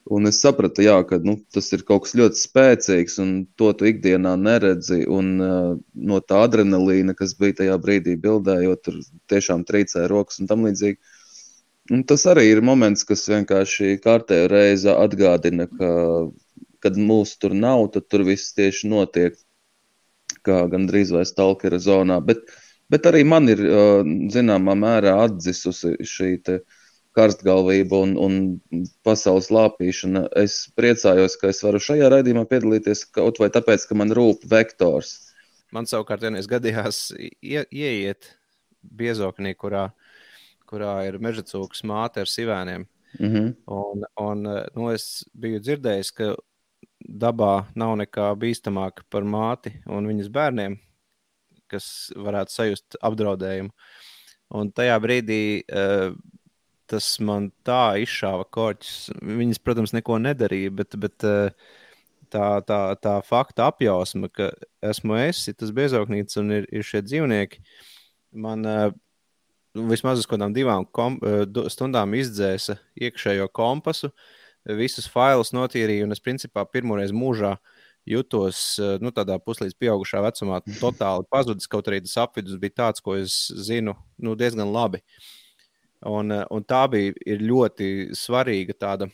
[0.07, 3.89] Un es sapratu, jā, ka nu, tas ir kaut kas ļoti spēcīgs, un to tu
[3.91, 5.01] ikdienā neredzi.
[5.11, 5.73] Un, uh,
[6.11, 9.01] no tā adrenalīna, kas bija tajā brīdī, bildējot, tur
[9.33, 11.01] tiešām trīcēja rokas un tam līdzīgi.
[11.97, 15.91] Un tas arī ir moments, kas vienkārši kārtējo reizi atgādina, ka,
[16.87, 19.35] kad mūsu tur nav, tad tur viss tieši notiek
[20.47, 22.21] kā gandrīz vai stalkera zonā.
[22.23, 22.47] Bet,
[22.95, 26.76] bet arī man ir uh, zināmā mērā atdzisusi šī te, uh,
[27.17, 30.27] karstgalvība un, un pasaules lāpīšana.
[30.37, 35.15] Es priecājos, ka es varu šajā raidījumā piedalīties kaut vai tāpēc, ka man rūp vektors.
[35.75, 38.35] Man savukārt vienreiz gadījās ie, ieiet
[38.87, 39.89] biezoknī, kurā,
[40.69, 42.87] kurā ir meža cūkas māte ar sivēniem.
[43.17, 43.55] Mm -hmm.
[43.73, 44.43] un, un,
[44.77, 46.35] nu, es biju dzirdējis, ka
[47.01, 50.77] dabā nav nekā bīstamāka par māti un viņas bērniem,
[51.67, 53.71] kas varētu sajust apdraudējumu.
[54.55, 56.13] Un tajā brīdī uh,
[56.91, 59.11] tas man tā izšāva korķis.
[59.23, 61.51] Viņas, protams, neko nedarīja, bet, bet eh,
[62.33, 64.51] tā, tā, tā fakta apjausma, ka
[64.87, 67.63] esmu es, tas biezoknīts un ir, ir šie dzīvnieki,
[68.47, 68.89] man, eh,
[69.77, 71.19] vismaz uz kādām divām kom,
[71.73, 74.13] stundām izdzēsa iekšējo kompasu,
[74.79, 77.57] visus failus notīrīja, un es principā pirmoreiz mūžā
[78.07, 83.19] jutos nu, tādā puslīdz pieaugušā vecumā totāli pazudis, kaut arī tas apvidus bija tāds, ko
[83.19, 85.03] es zinu nu, diezgan labi.
[86.07, 89.09] Un, un tā bija ļoti svarīga tāda,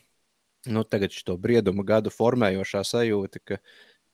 [0.66, 3.60] nu, tagad šo brieduma gadu formējošā sajūta, ka,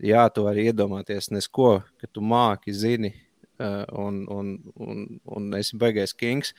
[0.05, 3.15] jā, tu vari iedomāties nesko, ka tu māki, zini,
[3.59, 6.53] Eh, un, un, un, un esi baigais kings,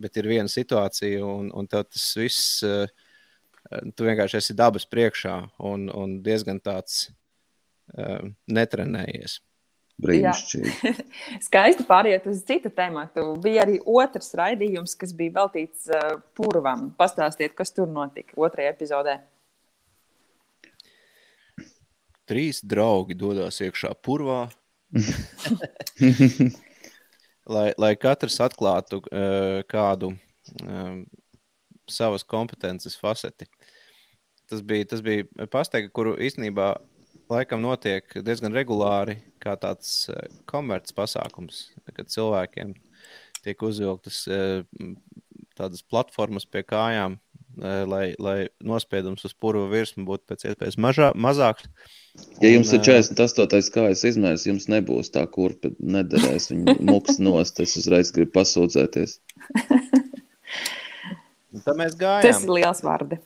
[0.00, 2.88] bet ir viena situācija, un, un tev tas viss, eh,
[3.92, 5.34] tu vienkārši esi dabas priekšā
[5.68, 7.10] un, un diezgan tāds
[8.48, 9.38] netrenējies.
[9.98, 10.92] Brīnišķīgi.
[11.46, 13.02] Skaisti pāriet uz citu tēmu.
[13.42, 16.92] Bija arī otrs raidījums, kas bija veltīts uh, purvam.
[16.98, 19.18] Pastāstiet, kas tur notika otrajā epizodē.
[22.28, 24.42] Trīs draugi dodas iekšā purvā,
[27.56, 31.00] lai, lai katrs atklātu uh, kādu uh,
[31.90, 33.48] savas kompetences faceti.
[34.48, 36.76] Tas bija, tas bija pasteigts, kuru īstenībā
[37.32, 42.74] laikam notiek diezgan regulāri, kā tāds uh, komerces pasākums, kad cilvēkiem
[43.44, 44.92] tiek uzvilktas uh,
[45.58, 47.18] tādas platformas pie kājām,
[47.58, 51.66] lai, lai nospiedums uz purva virsmu būtu pēc iespējas mažā, mazāks.
[52.42, 53.72] Ja jums un, ir 48.
[53.74, 57.58] kājas izmērs, jums nebūs tā kurpa, nederēs viņa muks nost.
[57.62, 59.18] Es uzreiz gribu pasūdzēties.
[61.64, 62.26] Tā mēs gājām.
[62.26, 63.18] Tas ir liels vārdi.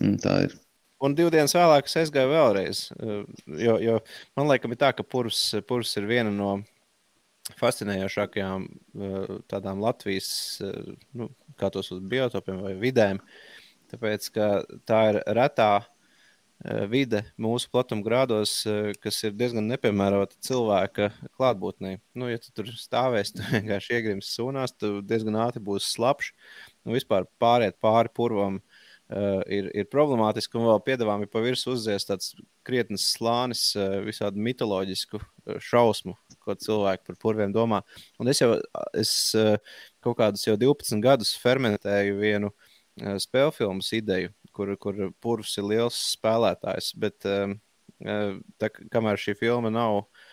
[0.00, 0.56] Mm, tā ir.
[1.00, 2.82] Un divas dienas vēlāk es gāju vēlreiz.
[3.60, 3.96] Jo, jo
[4.36, 6.58] man liekas, ka purs, purs ir viena no
[7.60, 8.66] fascinējošākajām
[9.50, 10.60] tādām Latvijas,
[11.16, 13.22] nu, kā tos uz biotopiem vai vidēm.
[13.90, 14.50] Tāpēc, ka
[14.86, 15.72] tā ir retā
[16.60, 21.06] Eh, vide mūsu platumgrādos, eh, kas ir diezgan nepiemērota cilvēka
[21.38, 21.94] klātbūtnē.
[22.12, 26.34] Nu, ja tu tur stāvēsi, tu vienkārši iegrims sunās, tu diezgan ātri būsi slapjš.
[26.84, 28.60] Nu, vispār pāriet pāri purvam
[29.10, 32.32] uh, ir, ir problemātiski, un vēl piedāvājumi pa virsmu uzzies tāds
[32.66, 35.20] krietnes slānis uh, visādi mitoloģisku
[35.70, 37.82] šausmu, ko cilvēki par purviem domā.
[38.22, 38.54] Un es jau
[38.96, 39.56] es, uh,
[40.04, 45.68] kaut kādus jau 12 gadus fermentēju vienu uh, spēļu filmu ideju kur, kur Purvs ir
[45.70, 46.92] liels spēlētājs.
[47.00, 47.54] Bet uh,
[48.60, 50.28] tā, kamēr šī filma nav uh,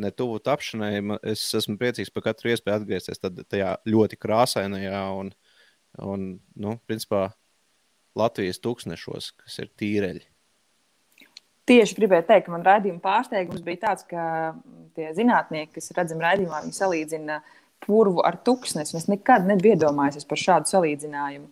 [0.00, 5.32] ne tuvu tapšanai, es esmu priecīgs par katru iespēju atgriezties tajā ļoti krāsainajā un,
[6.02, 7.28] un nu, principā,
[8.16, 10.24] Latvijas tūkstošos, kas ir tīreļi.
[11.66, 14.54] Tieši gribēju teikt, ka man raidījuma pārsteigums bija tāds, ka
[14.94, 17.40] tie zinātnieki, kas redzam raidījumā, viņi salīdzina
[17.82, 18.94] purvu ar tūkstnesi.
[18.96, 21.50] Es nekad nebiju iedomājies par šādu salīdzinājumu.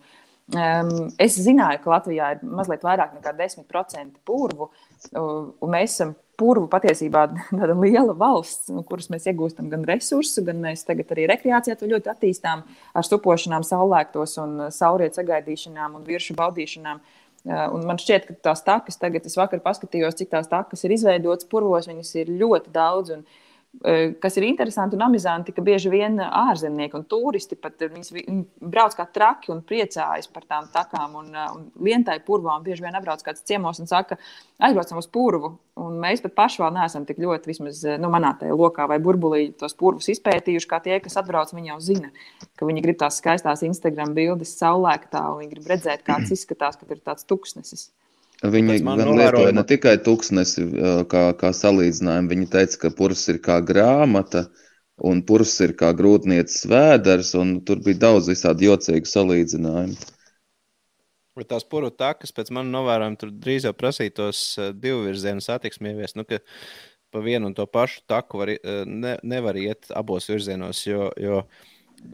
[0.55, 4.69] Um, es zināju, ka Latvijā ir mazliet vairāk nekā 10% purvu,
[5.17, 7.25] un mēs esam purvu patiesībā
[7.59, 11.89] tāda liela valsts, no kuras mēs iegūstam gan resursu, gan mēs tagad arī rekreācijā to
[11.91, 17.01] ļoti attīstām ar supošanām, saulēktos un saulrietu sagaidīšanām un viršu baudīšanām.
[17.45, 21.45] Un man šķiet, ka tās takas, tagad es vakar paskatījos, cik tās takas ir izveidotas
[21.45, 23.13] purvos, viņas ir ļoti daudz.
[23.13, 23.41] Un, uh,
[24.21, 27.91] kas ir interesanti un amizanti, ka bieži vien ārzemnieki un turisti pat eh,
[28.61, 32.63] brauc kā traki un priecājas par tām takām un, eh, un lientai purvām.
[32.65, 34.17] Bieži vien apbrauc kāds ciemos un saka,
[34.63, 35.55] aizbraucam uz purvu.
[35.81, 39.49] Un mēs pat paši vēl neesam tik ļoti, vismaz nu, manā tajā lokā vai burbulī,
[39.59, 41.51] tos purvus izpētījuši, kā tie, kas atbrauc.
[41.51, 42.13] Viņi jau zina,
[42.55, 46.95] ka viņi grib tās skaistās Instagram bildes saulēktā un viņi grib redzēt, kāds izskatās, kad
[46.95, 47.89] ir tāds tuksnesis.
[48.51, 50.65] Viņi gan lietoja ne tikai tūkstnesi
[51.11, 54.45] kā, kā salīdzinājumu, viņi teica, ka purs ir kā grāmata
[55.03, 60.11] un purs ir kā grūtniecis vēders, un tur bija daudz visādi jocīgu salīdzinājumu.
[61.35, 64.43] Bet tās puru takas, pēc manas novērojuma, tur drīz jau prasītos
[64.79, 66.15] divu virzienu satiksmi ieviest.
[66.15, 66.23] Nu,
[67.11, 68.53] pa vienu un to pašu taku var,
[68.87, 71.41] ne, nevar iet abos virzienos, jo, jo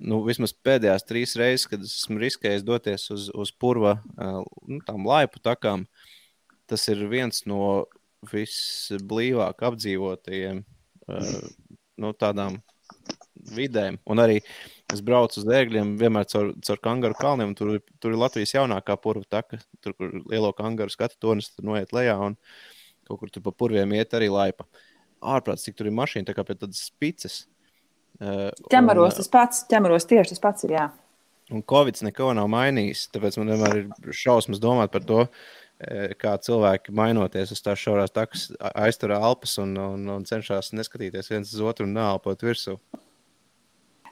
[0.02, 5.42] nu, vismaz pēdējās trīs reizes, kad esmu riskējis doties uz, uz purva nu, tām laipu
[5.46, 6.01] takām, uh,
[6.72, 7.86] tas ir viens no
[8.32, 11.40] visblīvāk apdzīvotajiem uh,
[12.02, 12.60] no tādām
[13.52, 13.98] vidēm.
[14.10, 14.40] Un arī
[14.92, 17.56] es braucu uz dēļiem, vienmēr caur, caur kangaru kalniem.
[17.58, 22.18] Tur, tur ir Latvijas jaunākā purva taka, tur, kur lielo kangaru skatu tonis noiet lejā
[22.22, 22.38] un
[23.10, 24.68] kaut kur tur pa purviem iet arī laipa.
[25.22, 27.46] Ārprāts, cik tur ir mašīna, tā kā pie tādas spices.
[28.22, 30.86] Uh, ķemaros un, tas pats, ķemaros tieši tas pats ir, jā.
[31.52, 35.61] Un Covid neko nav mainījis, tāpēc man vienmēr ir šausmas domāt par to, uh, Eh,
[36.22, 41.54] kā cilvēki mainoties uz tās šaurās takas, aiztur elpas un, un, un cenšas neskatīties viens
[41.54, 42.78] uz otru un nāpot virsū.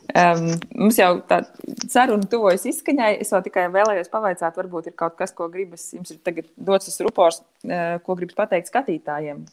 [0.09, 1.43] Um, mums jau tā
[1.91, 3.11] saruna tuvojas izskaņai.
[3.21, 6.89] Es vēl tikai vēlējos pavaicāt, varbūt ir kaut kas, ko gribas, jums ir tagad dots
[6.89, 9.43] uz rupors, uh, ko gribas pateikt skatītājiem.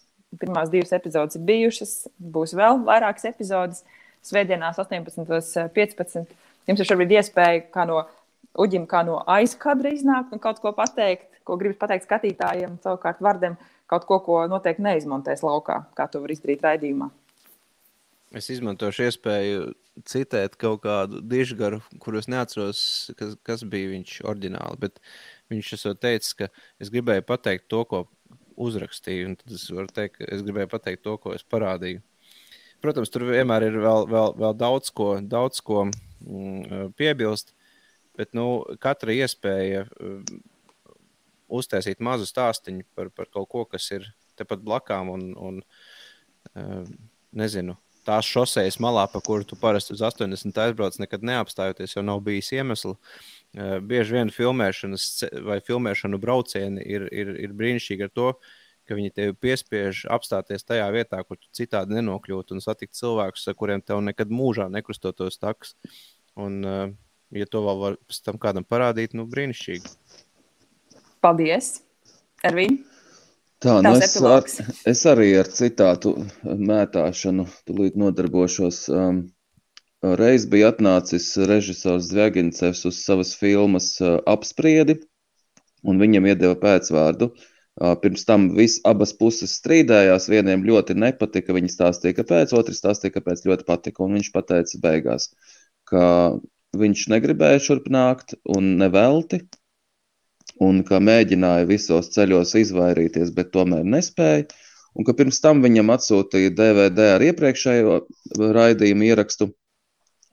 [0.40, 3.84] Pirmās divas epizodes ir bijušas, būs vēl vairākas epizodes.
[4.26, 6.32] Svētdienās 18.15.
[6.66, 8.00] Jums ir šobrīd iespēja kā no
[8.58, 12.78] uģim, kā no aizkadra iznākt un kaut ko pateikt, ko gribat pateikt skatītājiem.
[12.84, 13.56] Savukārt, vārdiem
[13.90, 17.10] kaut ko, ko noteikti neizmontēs laukā, kā to var izdarīt raidījumā.
[18.36, 19.68] Es izmantošu iespēju
[20.04, 22.80] citēt kaut kādu dižgaru, kurus neatceros,
[23.16, 24.80] kas, kas bija viņš oriģināli.
[24.82, 24.98] Bet
[25.52, 26.50] viņš esot teicis, ka
[26.82, 28.02] es gribēju pateikt to, ko
[28.66, 32.02] uzrakstīju, tad es varu teikt, ka es gribēju pateikt to, ko es parādīju.
[32.84, 37.54] Protams, tur vienmēr ir vēl, vēl, vēl daudz ko, daudz ko mm, piebilst,
[38.18, 40.42] bet nu, katra iespēja mm,
[41.48, 45.60] uztaisīt mazu stāstīnu par, par kaut ko, kas ir tepat blakām un, un
[46.54, 46.86] mm,
[47.36, 47.76] nezinu
[48.06, 52.52] tās šosejas malā, pa kuru tu parasti uz 80 aizbrauc, nekad neapstājoties, jo nav bijis
[52.54, 52.94] iemeslu.
[53.56, 55.08] Uh, bieži vien filmēšanas
[55.46, 58.28] vai filmēšanu braucieni ir, ir, ir brīnišķīgi ar to,
[58.86, 63.58] ka viņi tevi piespiež apstāties tajā vietā, kur tu citādi nenokļūtu un satikt cilvēkus, ar
[63.58, 65.74] kuriem tev nekad mūžā nekrustotos taks.
[66.38, 66.86] Un, uh,
[67.34, 69.96] ja to vēl var pēc tam kādam parādīt, nu brīnišķīgi.
[71.26, 71.80] Paldies,
[72.46, 72.84] Ervīna!
[73.64, 74.44] Tā, nu es, ar,
[74.86, 76.12] es arī ar citātu
[76.44, 78.78] mētāšanu tūlīt nodarbošos.
[78.94, 79.18] Um,
[80.20, 85.00] reiz bija atnācis režisors Zvaigznes uz savas filmas uh, apspriedi,
[85.82, 87.32] un viņam iedeva pēcvārdu.
[87.32, 90.30] Uh, pirms tam vis, abas puses strīdējās.
[90.30, 94.06] Vieniem ļoti nepatika, viņi stāstīja, kāpēc, otrs stāstīja, kāpēc ļoti patika.
[94.06, 95.32] Un viņš pateica beigās,
[95.90, 96.06] ka
[96.76, 99.42] viņš negribēja šurp nākt un nevelti,
[100.62, 104.46] un ka mēģināja visos ceļos izvairīties, bet tomēr nespēja.
[104.96, 107.96] Un ka pirms tam viņam atsūtīja DVD ar iepriekšējo
[108.56, 109.50] raidījumu ierakstu,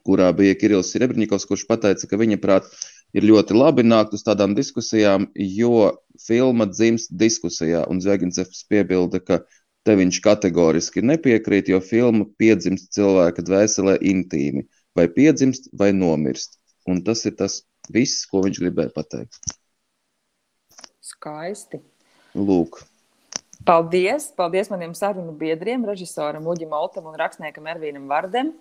[0.04, 2.70] kurā bija Kirillis Rebņikovs, kurš teica, ka viņa prāt
[3.16, 5.92] ir ļoti labi nākt uz tādām diskusijām, jo
[6.26, 7.84] filma dzimst diskusijā.
[7.90, 9.42] Un Zvaigznes piebilda, ka
[9.84, 14.64] te viņš kategoriski nepiekrīt, jo filma piedzimst cilvēka dvēselē intīmi.
[14.96, 16.58] Vai piedzimst, vai nomirst.
[16.88, 17.62] Un tas ir tas
[17.92, 19.53] viss, ko viņš gribēja pateikt.
[21.04, 21.82] Skaisti.
[22.34, 22.80] Lūk.
[23.64, 24.30] Paldies!
[24.36, 28.52] Paldies maniem sarunu biedriem, režisoram Uģim Oltam un rakstniekam Ervīnam Vardem.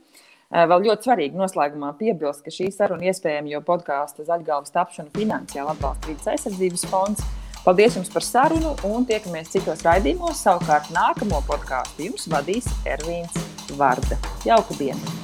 [0.52, 5.74] Eh, vēl ļoti svarīgi noslēgumā piebilst, ka šī saruna iespējama, jo podkāstu zaļgāvas tapšanu finansiāli
[5.74, 7.24] atbalsta vidas aizsardzības fonds.
[7.64, 10.44] Paldies jums par sarunu un tiekamies citos raidījumos.
[10.44, 13.40] Savukārt nākamo podkāstu jums vadīs Ervīns
[13.80, 14.20] Varda.
[14.44, 15.16] Jauku dienu!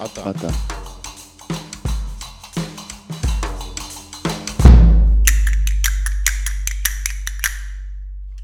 [0.00, 0.32] Atā.
[0.32, 0.75] Atā.